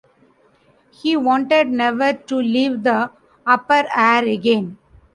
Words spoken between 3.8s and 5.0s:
air again.